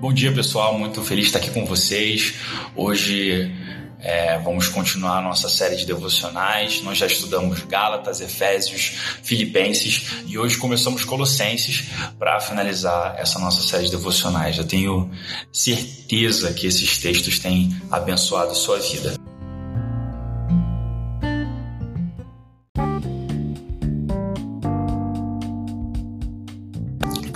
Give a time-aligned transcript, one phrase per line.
[0.00, 0.78] Bom dia, pessoal.
[0.78, 2.34] Muito feliz de estar aqui com vocês.
[2.76, 3.52] Hoje
[3.98, 6.80] é, vamos continuar a nossa série de devocionais.
[6.84, 8.92] Nós já estudamos Gálatas, Efésios,
[9.24, 14.56] Filipenses e hoje começamos Colossenses para finalizar essa nossa série de devocionais.
[14.56, 15.10] Eu tenho
[15.52, 19.27] certeza que esses textos têm abençoado a sua vida.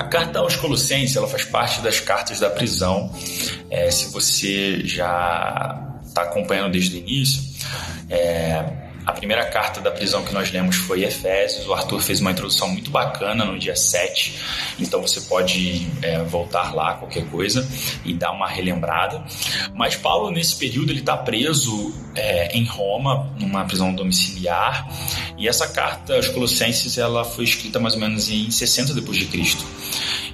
[0.04, 3.12] Carta aos Colossenses ela faz parte das cartas da prisão.
[3.70, 7.42] É, se você já está acompanhando desde o início,
[8.10, 11.66] é, a primeira carta da prisão que nós lemos foi Efésios.
[11.66, 14.38] O Arthur fez uma introdução muito bacana no dia 7,
[14.78, 17.68] então você pode é, voltar lá, qualquer coisa,
[18.04, 19.22] e dar uma relembrada.
[19.74, 24.88] Mas Paulo, nesse período, ele está preso é, em Roma, numa prisão domiciliar,
[25.36, 29.26] e essa carta aos Colossenses ela foi escrita mais ou menos em 60 depois de
[29.26, 29.64] Cristo.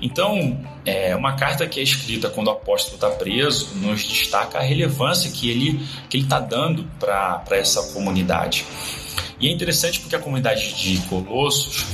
[0.00, 4.62] Então, é uma carta que é escrita quando o apóstolo está preso nos destaca a
[4.62, 8.57] relevância que ele que ele está dando para essa comunidade.
[8.64, 9.27] much.
[9.40, 11.86] E é interessante porque a comunidade de Colossos,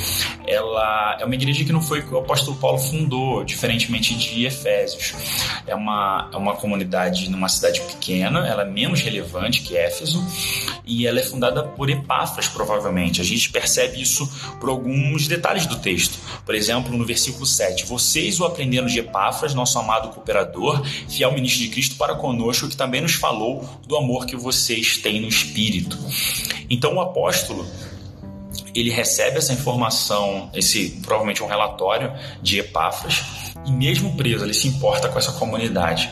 [0.46, 5.14] ela é uma igreja que não foi que o apóstolo Paulo fundou, diferentemente de Efésios.
[5.66, 10.24] É uma, é uma comunidade numa cidade pequena, ela é menos relevante que Éfeso,
[10.86, 13.20] e ela é fundada por Epáfras, provavelmente.
[13.20, 14.26] A gente percebe isso
[14.58, 16.18] por alguns detalhes do texto.
[16.46, 21.62] Por exemplo, no versículo 7, vocês o aprenderam de Epáfras, nosso amado cooperador, fiel ministro
[21.62, 25.98] de Cristo para conosco, que também nos falou do amor que vocês têm no Espírito.
[26.68, 27.66] Então o apóstolo
[28.74, 32.12] ele recebe essa informação, esse provavelmente um relatório
[32.42, 33.22] de Epáfras,
[33.64, 36.10] e mesmo preso, ele se importa com essa comunidade.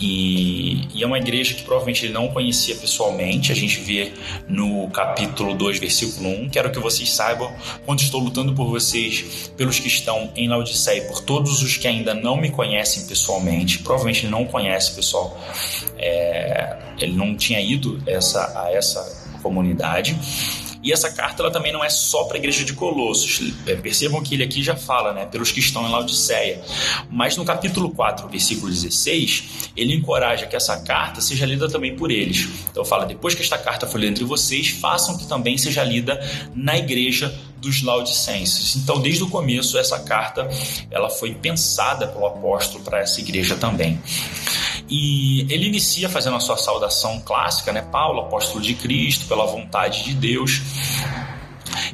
[0.00, 3.50] E, e, é uma igreja que provavelmente ele não conhecia pessoalmente.
[3.50, 4.12] A gente vê
[4.48, 6.50] no capítulo 2, versículo 1.
[6.50, 7.52] Quero que vocês saibam
[7.84, 12.14] quando estou lutando por vocês, pelos que estão em Laodiceia, por todos os que ainda
[12.14, 13.80] não me conhecem pessoalmente.
[13.80, 15.36] Provavelmente ele não conhece, pessoal.
[15.96, 20.18] É, ele não tinha ido essa, a essa comunidade.
[20.82, 23.52] E essa carta ela também não é só para a igreja de Colossos.
[23.66, 26.62] É, percebam que ele aqui já fala, né, pelos que estão em Laodiceia.
[27.10, 32.10] Mas no capítulo 4, versículo 16, ele encoraja que essa carta seja lida também por
[32.10, 32.48] eles.
[32.70, 36.20] Então fala: depois que esta carta foi lida entre vocês, façam que também seja lida
[36.54, 38.76] na igreja dos Laodicenses.
[38.76, 40.48] Então, desde o começo, essa carta
[40.90, 44.00] ela foi pensada pelo apóstolo para essa igreja também.
[44.88, 47.82] E ele inicia fazendo a sua saudação clássica, né?
[47.82, 50.62] Paulo, apóstolo de Cristo, pela vontade de Deus.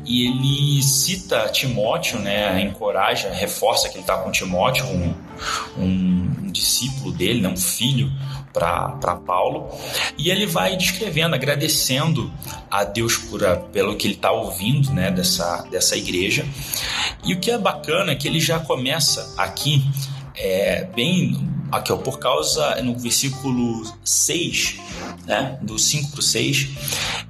[0.04, 2.60] E ele cita Timóteo, né?
[2.60, 5.14] Encoraja, reforça que ele está com Timóteo, um,
[5.76, 7.48] um, discípulo dele, né?
[7.48, 8.12] um filho
[8.52, 9.68] para Paulo.
[10.16, 12.32] E ele vai descrevendo, agradecendo
[12.70, 13.40] a Deus por,
[13.72, 15.10] pelo que ele está ouvindo né?
[15.10, 16.46] dessa, dessa igreja.
[17.24, 19.84] E o que é bacana é que ele já começa aqui
[20.36, 24.76] é, bem aqui, ó, por causa, no versículo 6,
[25.26, 26.68] né, do 5 para o 6,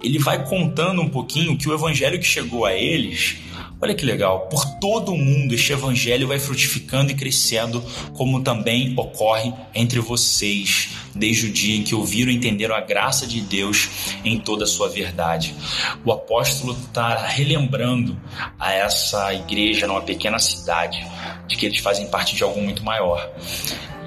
[0.02, 3.36] ele vai contando um pouquinho que o evangelho que chegou a eles
[3.84, 7.84] Olha que legal, por todo o mundo este evangelho vai frutificando e crescendo,
[8.14, 13.26] como também ocorre entre vocês, desde o dia em que ouviram e entenderam a graça
[13.26, 13.90] de Deus
[14.24, 15.54] em toda a sua verdade.
[16.02, 18.18] O apóstolo está relembrando
[18.58, 21.04] a essa igreja numa pequena cidade
[21.46, 23.30] de que eles fazem parte de algo muito maior.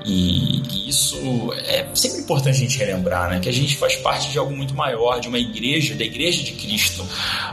[0.07, 3.39] E, isso é sempre importante a gente relembrar, né?
[3.41, 6.53] Que a gente faz parte de algo muito maior, de uma igreja, da igreja de
[6.53, 7.05] Cristo.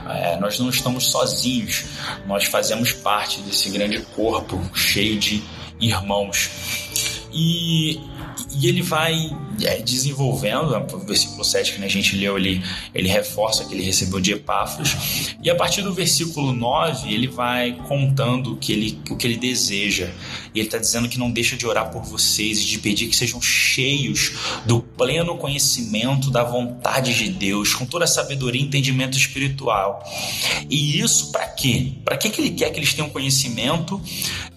[0.09, 1.85] É, nós não estamos sozinhos,
[2.27, 5.43] nós fazemos parte desse grande corpo cheio de
[5.81, 6.49] irmãos.
[7.33, 8.01] E
[8.57, 9.15] e ele vai
[9.63, 12.63] é, desenvolvendo, o versículo 7 que a gente leu, ele,
[12.95, 17.73] ele reforça que ele recebeu de Epáfras, e a partir do versículo 9 ele vai
[17.89, 20.11] contando o que ele, o que ele deseja.
[20.55, 23.17] E ele está dizendo que não deixa de orar por vocês e de pedir que
[23.17, 24.33] sejam cheios
[24.65, 30.03] do pleno conhecimento da vontade de Deus, com toda a sabedoria e entendimento espiritual.
[30.71, 31.93] E isso para quê?
[32.05, 34.01] Para que, que ele quer que eles tenham conhecimento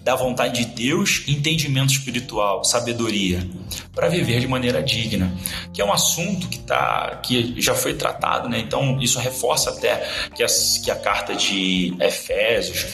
[0.08, 3.46] da vontade de Deus, entendimento espiritual, sabedoria?
[3.94, 5.34] para viver de maneira digna,
[5.74, 8.60] que é um assunto que, tá, que já foi tratado, né?
[8.60, 12.86] então isso reforça até que, as, que a carta de Efésios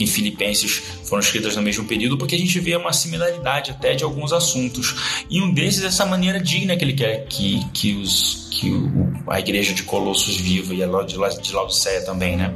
[0.00, 4.02] e Filipenses foram escritas no mesmo período, porque a gente vê uma similaridade até de
[4.02, 5.22] alguns assuntos.
[5.30, 9.12] E um desses é essa maneira digna que ele quer que, que, os, que o,
[9.28, 12.36] a igreja de Colossos viva e a de Laodiceia também.
[12.36, 12.52] Né?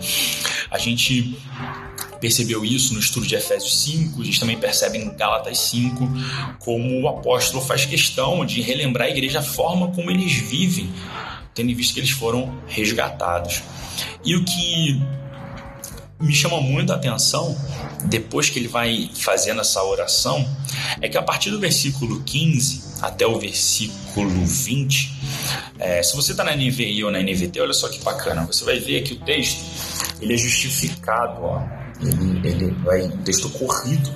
[0.70, 1.38] A gente
[2.22, 6.08] percebeu isso no estudo de Efésios 5, a gente também percebe em Gálatas 5,
[6.60, 10.88] como o apóstolo faz questão de relembrar a igreja a forma como eles vivem,
[11.52, 13.64] tendo em vista que eles foram resgatados.
[14.24, 15.02] E o que
[16.20, 17.58] me chama muito a atenção,
[18.04, 20.48] depois que ele vai fazendo essa oração,
[21.00, 25.12] é que a partir do versículo 15 até o versículo 20,
[25.80, 28.78] é, se você está na NVI ou na NVT, olha só que bacana, você vai
[28.78, 29.60] ver que o texto
[30.20, 34.10] ele é justificado, ó, ele, ele vai um texto corrido,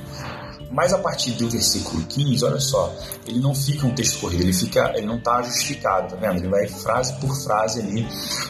[0.70, 2.94] mas a partir do versículo 15, olha só,
[3.26, 6.38] ele não fica um texto corrido, ele fica, ele não está justificado, tá vendo?
[6.38, 8.06] Ele vai frase por frase ali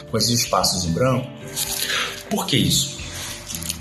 [0.09, 1.27] com esses espaços em branco.
[2.29, 2.97] Por que isso?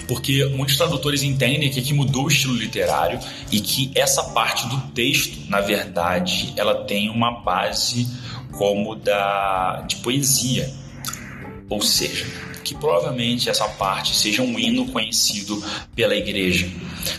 [0.06, 3.18] porque muitos tradutores entendem que aqui mudou o estilo literário
[3.50, 8.06] e que essa parte do texto, na verdade, ela tem uma base
[8.52, 10.72] como da de poesia,
[11.68, 12.26] ou seja,
[12.66, 15.62] que provavelmente essa parte seja um hino conhecido
[15.94, 16.68] pela igreja,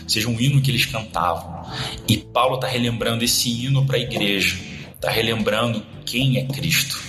[0.06, 1.66] seja um hino que eles cantavam.
[2.06, 4.58] E Paulo está relembrando esse hino para a igreja,
[4.94, 7.00] está relembrando quem é Cristo.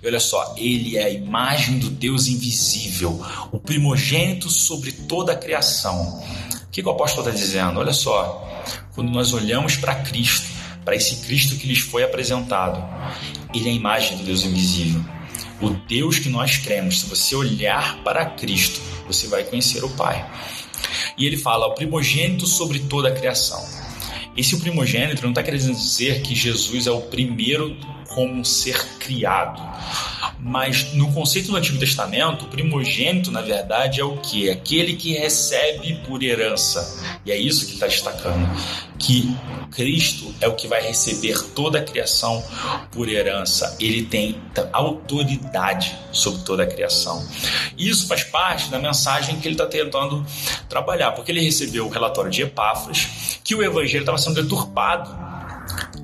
[0.00, 3.20] E olha só, ele é a imagem do Deus invisível,
[3.50, 6.22] o primogênito sobre toda a criação.
[6.68, 7.80] O que, o apóstolo está dizendo?
[7.80, 8.64] Olha só,
[8.94, 10.46] quando nós olhamos para Cristo,
[10.84, 12.80] para esse Cristo que lhes foi apresentado,
[13.52, 15.04] ele é a imagem do Deus invisível.
[15.60, 20.26] O Deus que nós cremos, se você olhar para Cristo, você vai conhecer o Pai.
[21.18, 23.62] E ele fala, o primogênito sobre toda a criação.
[24.36, 27.76] Esse primogênito não está querendo dizer que Jesus é o primeiro
[28.08, 29.60] como ser criado.
[30.42, 34.48] Mas no conceito do Antigo Testamento, o primogênito, na verdade, é o que?
[34.48, 37.20] Aquele que recebe por herança.
[37.26, 38.48] E é isso que está destacando.
[38.98, 39.36] Que
[39.70, 42.42] Cristo é o que vai receber toda a criação
[42.90, 43.76] por herança.
[43.78, 44.40] Ele tem
[44.72, 47.26] autoridade sobre toda a criação.
[47.76, 50.24] Isso faz parte da mensagem que ele está tentando
[50.68, 55.10] trabalhar, porque ele recebeu o relatório de Epáfras que o evangelho estava sendo deturpado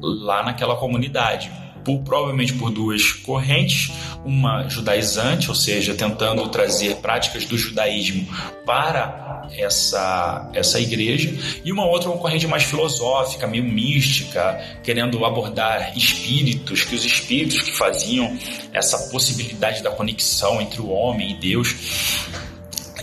[0.01, 1.51] lá naquela comunidade
[1.87, 3.93] por, provavelmente por duas correntes,
[4.25, 8.27] uma judaizante, ou seja, tentando trazer práticas do judaísmo
[8.67, 11.33] para essa, essa igreja,
[11.65, 17.63] e uma outra uma corrente mais filosófica, meio mística, querendo abordar espíritos, que os espíritos
[17.63, 18.37] que faziam
[18.73, 21.77] essa possibilidade da conexão entre o homem e Deus.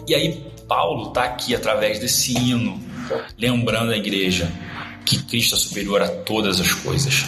[0.05, 2.77] E aí Paulo está aqui através desse hino,
[3.37, 4.51] lembrando a igreja
[5.05, 7.25] que Cristo é superior a todas as coisas.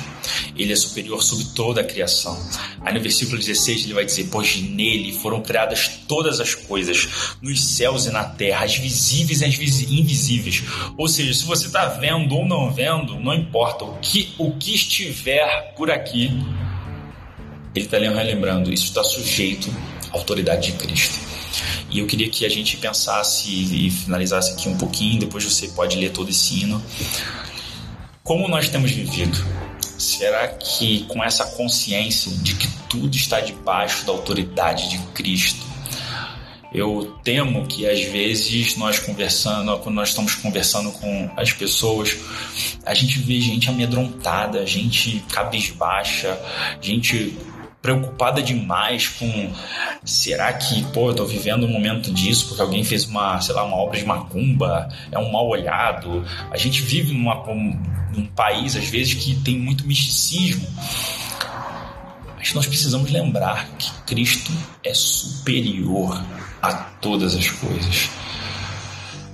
[0.57, 2.38] Ele é superior sobre toda a criação.
[2.81, 7.07] Aí no versículo 16 ele vai dizer: Pois nele foram criadas todas as coisas,
[7.42, 10.63] nos céus e na terra, as visíveis e as invisíveis.
[10.98, 13.86] Ou seja, se você está vendo ou não vendo, não importa.
[13.86, 16.31] O que, o que estiver por aqui,
[17.75, 19.69] ele está relembrando, isso está sujeito
[20.12, 21.19] à autoridade de Cristo.
[21.89, 25.98] E eu queria que a gente pensasse e finalizasse aqui um pouquinho, depois você pode
[25.98, 26.83] ler todo esse hino.
[28.25, 29.38] Como nós temos vivido?
[30.00, 35.63] Será que com essa consciência de que tudo está debaixo da autoridade de Cristo,
[36.74, 42.18] eu temo que às vezes nós conversando, quando nós estamos conversando com as pessoas,
[42.83, 46.36] a gente vê gente amedrontada, gente cabisbaixa,
[46.81, 47.38] gente
[47.86, 49.54] preocupada demais com
[50.04, 53.64] será que, pô, eu tô vivendo um momento disso porque alguém fez uma, sei lá,
[53.64, 56.26] uma obra de macumba, é um mal olhado.
[56.50, 60.68] A gente vive numa, num país, às vezes, que tem muito misticismo.
[62.36, 64.52] Mas nós precisamos lembrar que Cristo
[64.84, 66.26] é superior
[66.64, 68.10] a todas as coisas.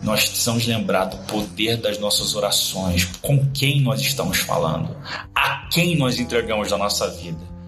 [0.04, 4.94] Nós precisamos lembrar do poder das nossas orações, com quem nós estamos falando,
[5.34, 7.61] a quem nós entregamos a nossa vida